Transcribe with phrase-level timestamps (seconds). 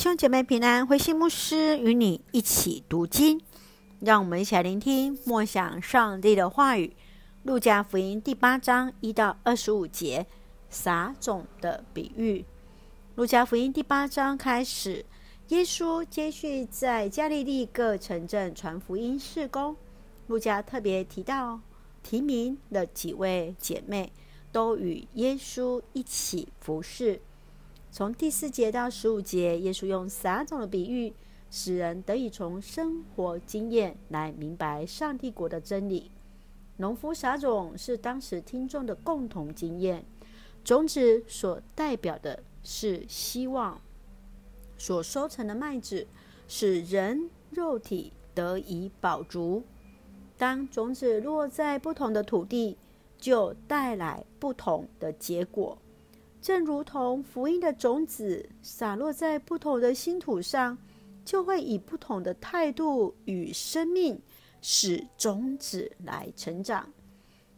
[0.00, 3.38] 兄姐妹平安，慧馨牧师与你一起读经，
[3.98, 6.96] 让我们一起来聆听默想上帝的话语。
[7.42, 10.26] 路加福音第八章一到二十五节，
[10.70, 12.42] 撒种的比喻。
[13.16, 15.04] 路加福音第八章开始，
[15.48, 19.76] 耶稣接续在加利利各城镇传福音事工。
[20.28, 21.60] 路加特别提到
[22.02, 24.10] 提名的几位姐妹，
[24.50, 27.20] 都与耶稣一起服侍。
[27.92, 31.12] 从第四节到十五节，耶稣用撒种的比喻，
[31.50, 36.12] 使人得以从生活经验来明白上帝国的真理。
[36.76, 40.04] 农夫撒种是当时听众的共同经验，
[40.62, 43.80] 种子所代表的是希望，
[44.78, 46.06] 所收成的麦子
[46.46, 49.64] 使人肉体得以饱足。
[50.38, 52.78] 当种子落在不同的土地，
[53.18, 55.76] 就带来不同的结果。
[56.40, 60.78] 正如同福音的种子洒落在不同的新土上，
[61.24, 64.18] 就会以不同的态度与生命，
[64.62, 66.88] 使种子来成长。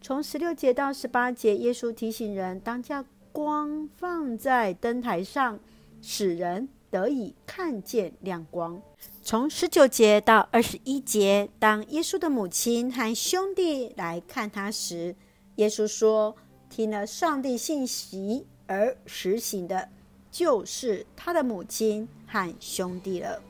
[0.00, 5.58] 从十六节到十八节，耶稣提醒人，当将光放在灯台上，
[6.02, 8.82] 使人得以看见亮光。
[9.22, 15.14] 从十九节到二十一节，当耶稣的母亲和兄弟来看他时，
[15.56, 16.36] 耶稣说
[16.68, 19.88] ：“听了上帝信息。”而实行的，
[20.30, 23.42] 就是他的母亲和兄弟了。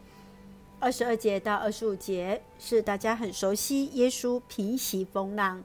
[0.81, 5.63] 二十二节到二十五节是大家很熟悉，耶稣平息风浪，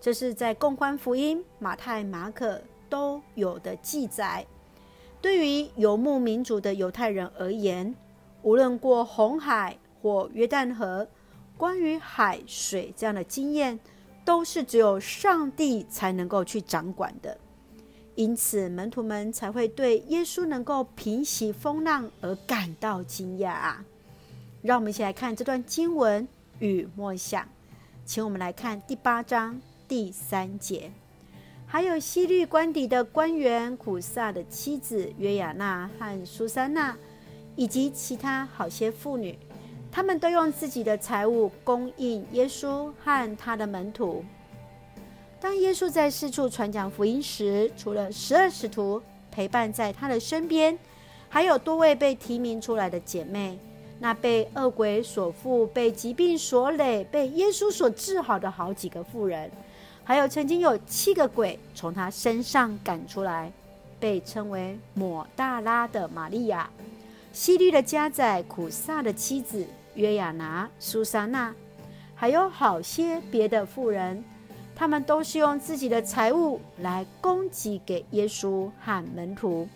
[0.00, 4.46] 这是在共欢福音、马太、马可都有的记载。
[5.20, 7.94] 对于游牧民族的犹太人而言，
[8.42, 11.08] 无论过红海或约旦河，
[11.56, 13.80] 关于海水这样的经验，
[14.24, 17.38] 都是只有上帝才能够去掌管的。
[18.14, 23.84] 因此，门徒们才会对耶稣能够平息风浪而感到惊讶啊！
[24.60, 27.48] 让我们一起来看这段经文与默想。
[28.04, 30.92] 请我们来看第八章第三节，
[31.66, 36.96] 还有西律官邸的官员苦撒的妻子约亚娜和苏珊娜，
[37.56, 39.38] 以及其他好些妇女，
[39.90, 44.22] 他们都用自己的财物供应耶稣和他的门徒。
[45.42, 50.78] 当耶稣在四处传讲福音时，除了十二使徒陪伴在他的身边，
[51.28, 53.58] 还有多位被提名出来的姐妹。
[53.98, 59.50] 那被恶鬼所附、被疾病所累、被耶稣所治好的好几个妇人，
[60.04, 63.52] 还有曾经有七个鬼从他身上赶出来，
[63.98, 66.70] 被称为抹大拉的玛利亚、
[67.32, 71.52] 希律的家宰苦撒的妻子约亚拿、苏珊娜，
[72.14, 74.22] 还有好些别的妇人。
[74.74, 79.68] 他们都是用自己的财物来供给给耶稣和门徒。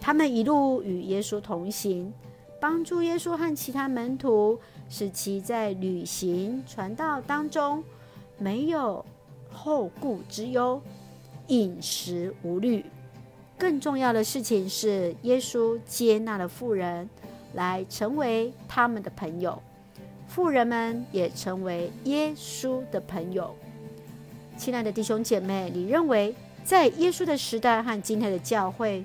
[0.00, 2.12] 他们一路与耶稣同行，
[2.60, 4.58] 帮助耶稣和其他门徒，
[4.90, 7.82] 使其在旅行传道当中
[8.38, 9.04] 没有
[9.50, 10.82] 后顾之忧，
[11.46, 12.84] 饮食无虑。
[13.56, 17.08] 更重要的事情是，耶稣接纳了富人
[17.54, 19.62] 来成为他们的朋友，
[20.28, 23.56] 富人们也成为耶稣的朋友。
[24.56, 26.34] 亲爱的弟兄姐妹，你认为
[26.64, 29.04] 在耶稣的时代和今天的教会，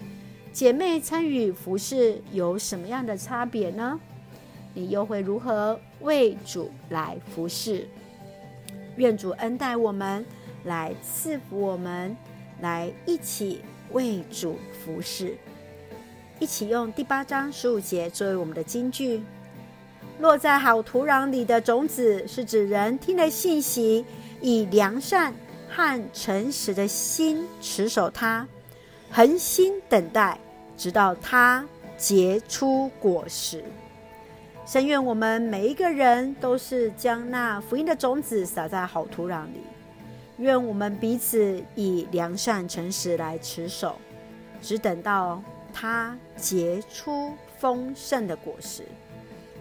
[0.53, 3.99] 姐妹参与服事有什么样的差别呢？
[4.73, 7.87] 你又会如何为主来服侍？
[8.95, 10.25] 愿主恩待我们，
[10.63, 12.15] 来赐福我们，
[12.61, 15.37] 来一起为主服侍。
[16.39, 19.21] 一起用第八章十五节作为我们的金句：
[20.21, 24.05] 落在好土壤里的种子，是指人听了信息。
[24.39, 25.31] 以良善
[25.69, 28.47] 和诚实的心持守它，
[29.11, 30.35] 恒心等待，
[30.75, 31.63] 直到它
[31.95, 33.63] 结出果实。
[34.65, 39.61] 深愿我们每一个人都是将那福音的种子撒在好土壤里。
[40.37, 43.95] 愿我们彼此以良善诚实来持守，
[44.59, 45.39] 只等到
[45.71, 48.83] 它结出丰盛的果实。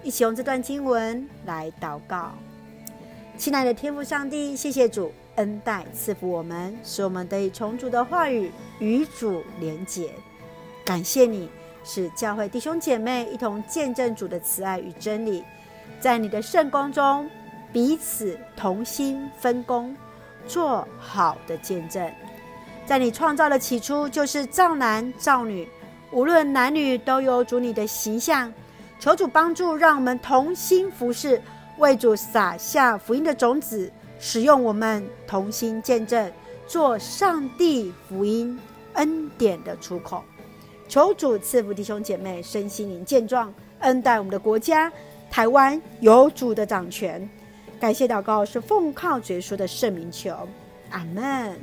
[0.03, 2.33] 一起用这段经文来祷告。
[3.37, 10.11] 亲爱的天父上帝，谢谢主恩待赐福我们，使我们得以从主的话语与主连结。
[10.85, 11.49] 感谢你，
[11.85, 15.45] 使教会弟兄姐妹一同见证主的慈爱与真理，
[16.01, 17.29] 在你的圣光中
[17.73, 19.95] 彼此同心分工，
[20.47, 22.11] 做好的见证。
[22.87, 25.69] 在你创造的起初，就是造男造女，
[26.11, 28.53] 无论男女都有主你的形象。
[29.01, 31.41] 求主帮助，让我们同心服侍。
[31.79, 36.31] 为主撒下福音的种子，使用我们同心见证，
[36.67, 38.61] 做上帝福音
[38.93, 40.23] 恩典的出口。
[40.87, 44.93] 求主赐福弟兄姐妹身心灵健壮，恩待我们的国家
[45.31, 47.27] 台湾有主的掌权。
[47.81, 50.37] 感谢祷告是奉靠主耶稣的圣名求，
[50.91, 51.59] 阿门。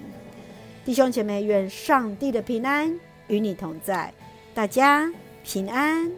[0.83, 2.91] 弟兄姐妹，愿上帝的平安
[3.27, 4.11] 与你同在，
[4.55, 5.07] 大家
[5.43, 6.11] 平安。